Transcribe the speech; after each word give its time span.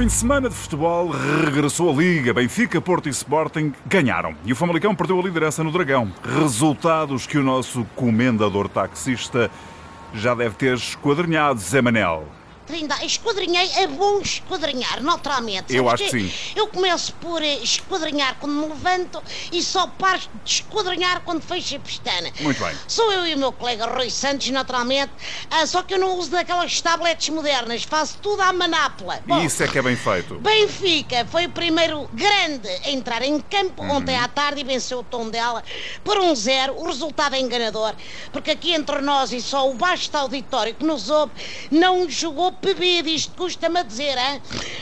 fim 0.00 0.06
de 0.06 0.12
semana 0.14 0.48
de 0.48 0.54
futebol 0.54 1.10
regressou 1.44 1.90
a 1.90 1.92
Liga. 1.92 2.32
Benfica, 2.32 2.80
Porto 2.80 3.06
e 3.06 3.10
Sporting 3.10 3.70
ganharam. 3.84 4.34
E 4.46 4.52
o 4.52 4.56
Famalicão 4.56 4.94
perdeu 4.94 5.20
a 5.20 5.22
liderança 5.22 5.62
no 5.62 5.70
Dragão. 5.70 6.10
Resultados 6.40 7.26
que 7.26 7.36
o 7.36 7.42
nosso 7.42 7.84
comendador 7.94 8.66
taxista 8.66 9.50
já 10.14 10.34
deve 10.34 10.54
ter 10.54 10.74
esquadrinhado, 10.74 11.60
Zé 11.60 11.82
Manel. 11.82 12.26
Trindade, 12.70 13.04
esquadrinhei, 13.04 13.68
é 13.78 13.86
bom 13.88 14.20
esquadrinhar, 14.20 15.02
naturalmente. 15.02 15.74
Eu 15.74 15.88
acho 15.90 16.04
que 16.04 16.10
sim. 16.10 16.32
Eu 16.54 16.68
começo 16.68 17.12
por 17.14 17.42
eh, 17.42 17.56
esquadrinhar 17.56 18.36
quando 18.38 18.52
me 18.54 18.66
levanto 18.68 19.20
e 19.50 19.60
só 19.60 19.88
paro 19.88 20.20
de 20.44 20.52
esquadrinhar 20.52 21.22
quando 21.24 21.42
fecho 21.42 21.74
a 21.74 21.80
pestana. 21.80 22.30
Muito 22.38 22.62
bem. 22.64 22.72
Sou 22.86 23.10
eu 23.12 23.26
e 23.26 23.34
o 23.34 23.38
meu 23.38 23.50
colega 23.50 23.86
Rui 23.86 24.08
Santos, 24.08 24.48
naturalmente, 24.50 25.10
ah, 25.50 25.66
só 25.66 25.82
que 25.82 25.94
eu 25.94 25.98
não 25.98 26.16
uso 26.16 26.30
daquelas 26.30 26.80
tablets 26.80 27.28
modernas, 27.30 27.82
faço 27.82 28.18
tudo 28.22 28.40
à 28.40 28.52
manápola. 28.52 29.20
Bom, 29.26 29.40
E 29.40 29.46
isso 29.46 29.64
é 29.64 29.66
que 29.66 29.76
é 29.76 29.82
bem 29.82 29.96
feito. 29.96 30.36
Benfica 30.38 31.26
foi 31.28 31.46
o 31.46 31.50
primeiro 31.50 32.08
grande 32.12 32.68
a 32.84 32.90
entrar 32.90 33.22
em 33.22 33.40
campo 33.40 33.82
Uhum. 33.82 33.96
ontem 33.96 34.16
à 34.16 34.28
tarde 34.28 34.60
e 34.60 34.64
venceu 34.64 35.00
o 35.00 35.02
tom 35.02 35.28
dela 35.28 35.64
por 36.04 36.18
um 36.20 36.34
zero. 36.36 36.74
O 36.78 36.86
resultado 36.86 37.34
é 37.34 37.40
enganador, 37.40 37.94
porque 38.32 38.52
aqui 38.52 38.72
entre 38.72 39.00
nós 39.00 39.32
e 39.32 39.40
só 39.42 39.68
o 39.68 39.74
vasto 39.74 40.14
auditório 40.14 40.72
que 40.72 40.84
nos 40.84 41.10
ouve 41.10 41.32
não 41.70 42.08
jogou 42.08 42.52
bebido. 42.60 43.08
Isto 43.08 43.34
custa-me 43.36 43.80
a 43.80 43.82
dizer, 43.82 44.16
hein? 44.16 44.40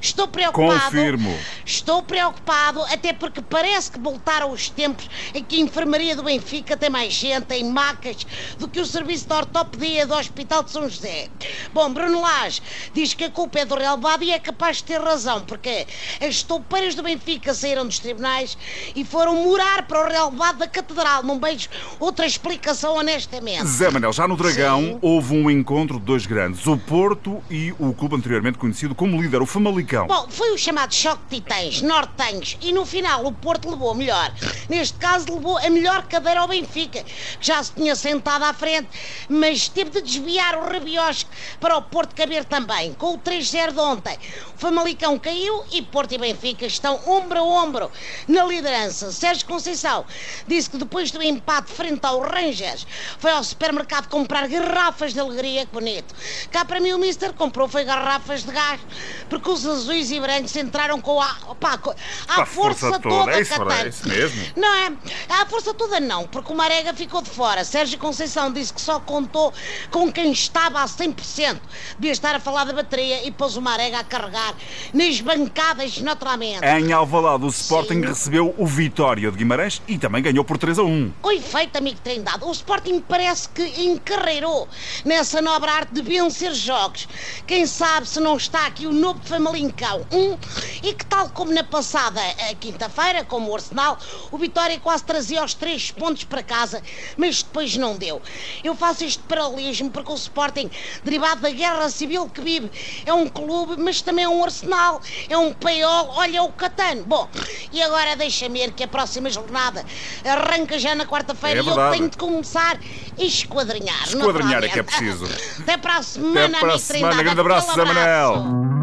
Estou 0.00 0.28
preocupado. 0.28 0.80
Confirmo. 0.80 1.36
Estou 1.70 2.02
preocupado, 2.02 2.82
até 2.86 3.12
porque 3.12 3.40
parece 3.40 3.92
que 3.92 3.98
voltaram 4.00 4.50
os 4.50 4.68
tempos 4.68 5.08
em 5.32 5.44
que 5.44 5.54
a 5.54 5.64
enfermaria 5.64 6.16
do 6.16 6.24
Benfica 6.24 6.76
tem 6.76 6.90
mais 6.90 7.12
gente, 7.12 7.44
tem 7.44 7.62
macas, 7.62 8.26
do 8.58 8.66
que 8.66 8.80
o 8.80 8.84
serviço 8.84 9.28
de 9.28 9.32
ortopedia 9.32 10.04
do 10.04 10.14
Hospital 10.14 10.64
de 10.64 10.72
São 10.72 10.88
José. 10.88 11.28
Bom, 11.72 11.92
Bruno 11.92 12.22
Lage 12.22 12.60
diz 12.92 13.14
que 13.14 13.22
a 13.22 13.30
culpa 13.30 13.60
é 13.60 13.64
do 13.64 13.76
relevado 13.76 14.24
e 14.24 14.32
é 14.32 14.38
capaz 14.40 14.78
de 14.78 14.84
ter 14.84 15.00
razão, 15.00 15.42
porque 15.42 15.86
as 16.20 16.42
toupeiras 16.42 16.96
do 16.96 17.04
Benfica 17.04 17.54
saíram 17.54 17.86
dos 17.86 18.00
tribunais 18.00 18.58
e 18.96 19.04
foram 19.04 19.36
morar 19.44 19.86
para 19.86 20.04
o 20.04 20.08
relevado 20.08 20.58
da 20.58 20.66
Catedral. 20.66 21.22
Não 21.22 21.38
vejo 21.38 21.68
outra 22.00 22.26
explicação, 22.26 22.96
honestamente. 22.96 23.66
Zé 23.66 23.90
Manel, 23.90 24.12
já 24.12 24.26
no 24.26 24.36
Dragão 24.36 24.80
Sim. 24.80 24.98
houve 25.00 25.36
um 25.36 25.48
encontro 25.48 26.00
de 26.00 26.04
dois 26.04 26.26
grandes, 26.26 26.66
o 26.66 26.76
Porto 26.76 27.40
e 27.48 27.72
o 27.78 27.94
clube 27.94 28.16
anteriormente 28.16 28.58
conhecido 28.58 28.92
como 28.92 29.22
líder, 29.22 29.40
o 29.40 29.46
Famalicão. 29.46 30.08
Bom, 30.08 30.26
foi 30.28 30.50
o 30.52 30.58
chamado 30.58 30.92
choque 30.92 31.22
de 31.30 31.36
titãs, 31.60 31.82
nortenhos, 31.82 32.56
e 32.60 32.72
no 32.72 32.86
final 32.86 33.26
o 33.26 33.32
Porto 33.32 33.70
levou 33.70 33.94
melhor. 33.94 34.32
Neste 34.68 34.98
caso, 34.98 35.26
levou 35.34 35.58
a 35.58 35.68
melhor 35.68 36.06
cadeira 36.06 36.40
ao 36.40 36.48
Benfica, 36.48 37.02
que 37.02 37.12
já 37.40 37.62
se 37.62 37.72
tinha 37.72 37.94
sentado 37.94 38.44
à 38.44 38.54
frente, 38.54 38.88
mas 39.28 39.68
teve 39.68 39.90
de 39.90 40.02
desviar 40.02 40.56
o 40.56 40.72
rabiosque 40.72 41.30
para 41.60 41.76
o 41.76 41.82
Porto 41.82 42.14
caber 42.14 42.44
também. 42.44 42.94
Com 42.94 43.14
o 43.14 43.18
3-0 43.18 43.72
de 43.72 43.80
ontem, 43.80 44.18
o 44.54 44.58
Famalicão 44.58 45.18
caiu 45.18 45.64
e 45.72 45.82
Porto 45.82 46.12
e 46.12 46.18
Benfica 46.18 46.66
estão 46.66 47.00
ombro 47.06 47.38
a 47.38 47.42
ombro 47.42 47.90
na 48.26 48.44
liderança. 48.44 49.12
Sérgio 49.12 49.46
Conceição 49.46 50.04
disse 50.46 50.70
que 50.70 50.76
depois 50.76 51.10
do 51.10 51.22
empate 51.22 51.70
frente 51.72 52.04
ao 52.04 52.20
Rangers, 52.20 52.86
foi 53.18 53.32
ao 53.32 53.44
supermercado 53.44 54.08
comprar 54.08 54.48
garrafas 54.48 55.12
de 55.12 55.20
alegria, 55.20 55.66
que 55.66 55.72
bonito. 55.72 56.14
Cá 56.50 56.64
para 56.64 56.80
mim 56.80 56.92
o 56.92 56.98
Mister 56.98 57.32
comprou 57.32 57.68
foi 57.68 57.84
garrafas 57.84 58.44
de 58.44 58.52
gás, 58.52 58.80
porque 59.28 59.50
os 59.50 59.66
azuis 59.66 60.10
e 60.10 60.20
brancos 60.20 60.54
entraram 60.56 61.00
com 61.00 61.20
a, 61.20 61.49
com 61.54 61.90
a 61.90 62.42
A 62.42 62.46
força 62.46 62.88
força, 62.88 63.00
toda, 63.00 63.16
toda, 63.16 63.32
é 63.32 63.40
isso, 63.40 63.62
é 63.62 63.88
isso 63.88 64.08
mesmo. 64.08 64.46
Não 64.56 64.68
é? 64.68 64.92
A 65.28 65.46
força 65.46 65.74
toda 65.74 66.00
não, 66.00 66.26
porque 66.26 66.52
o 66.52 66.56
Marega 66.56 66.92
ficou 66.94 67.22
de 67.22 67.30
fora. 67.30 67.64
Sérgio 67.64 67.98
Conceição 67.98 68.52
disse 68.52 68.72
que 68.72 68.80
só 68.80 69.00
contou 69.00 69.52
com 69.90 70.10
quem 70.12 70.32
estava 70.32 70.82
a 70.82 70.86
100%. 70.86 71.58
Devia 71.98 72.12
estar 72.12 72.34
a 72.34 72.40
falar 72.40 72.64
da 72.64 72.72
bateria 72.72 73.26
e 73.26 73.30
pôs 73.30 73.56
o 73.56 73.62
Marega 73.62 73.98
a 73.98 74.04
carregar 74.04 74.54
nas 74.92 75.20
bancadas, 75.20 75.98
naturalmente. 76.00 76.64
Em 76.64 76.92
Alvalade, 76.92 77.44
o 77.44 77.48
Sporting 77.48 78.00
Sim. 78.00 78.06
recebeu 78.06 78.54
o 78.56 78.66
Vitória 78.66 79.30
de 79.30 79.36
Guimarães 79.36 79.80
e 79.86 79.98
também 79.98 80.22
ganhou 80.22 80.44
por 80.44 80.58
3 80.58 80.78
a 80.78 80.82
1. 80.82 81.12
Oi, 81.22 81.40
feito, 81.40 81.76
amigo 81.76 82.00
Trindade. 82.02 82.44
O 82.44 82.52
Sporting 82.52 83.00
parece 83.00 83.48
que 83.48 83.62
encarreirou 83.82 84.68
nessa 85.04 85.40
nobre 85.40 85.70
arte 85.70 85.94
de 85.94 86.02
vencer 86.02 86.52
jogos. 86.54 87.08
Quem 87.46 87.66
sabe 87.66 88.08
se 88.08 88.20
não 88.20 88.36
está 88.36 88.66
aqui 88.66 88.86
o 88.86 88.92
novo 88.92 89.20
Famalincão. 89.24 90.06
Um, 90.12 90.36
e 90.82 90.94
que 90.94 91.04
tal 91.04 91.28
como 91.30 91.52
na 91.52 91.64
passada 91.64 92.20
quinta-feira, 92.60 93.24
como 93.24 93.50
o 93.50 93.54
Arsenal, 93.54 93.98
o 94.30 94.38
Vitória 94.38 94.78
quase 94.80 95.04
trazia 95.04 95.44
os 95.44 95.54
três 95.54 95.90
pontos 95.90 96.24
para 96.24 96.42
casa, 96.42 96.82
mas 97.16 97.42
depois 97.42 97.76
não 97.76 97.96
deu. 97.96 98.22
Eu 98.62 98.74
faço 98.74 99.04
este 99.04 99.22
paralelismo 99.24 99.90
porque 99.90 100.12
o 100.12 100.14
Sporting, 100.14 100.70
derivado 101.04 101.42
da 101.42 101.50
guerra 101.50 101.88
civil 101.90 102.28
que 102.28 102.40
vive, 102.40 102.70
é 103.04 103.12
um 103.12 103.28
clube, 103.28 103.76
mas 103.78 104.00
também 104.00 104.24
é 104.24 104.28
um 104.28 104.42
Arsenal, 104.42 105.00
é 105.28 105.36
um 105.36 105.52
paiol, 105.52 106.10
olha 106.16 106.42
o 106.42 106.52
Catano. 106.52 107.04
Bom, 107.04 107.28
e 107.72 107.82
agora 107.82 108.16
deixa-me 108.16 108.60
ver 108.60 108.72
que 108.72 108.84
a 108.84 108.88
próxima 108.88 109.30
jornada 109.30 109.84
arranca 110.24 110.78
já 110.78 110.94
na 110.94 111.06
quarta-feira 111.06 111.60
É 111.60 111.62
e 111.62 111.68
eu 111.68 111.90
tenho 111.90 112.08
de 112.08 112.16
começar 112.16 112.78
a 113.18 113.22
esquadrinhar. 113.22 114.04
Esquadrinhar 114.04 114.64
é 114.64 114.68
que 114.68 114.78
é 114.78 114.82
preciso. 114.82 115.24
Até 115.60 115.76
para 115.76 115.96
a 115.96 116.02
semana, 116.02 116.58
Até 116.58 116.60
para 116.60 116.74
a 116.74 116.78
semana. 116.78 117.22
Grande 117.22 117.40
abraço, 117.40 117.70
Aquele 117.70 117.86
Zé 117.86 117.94
Manel. 117.94 118.79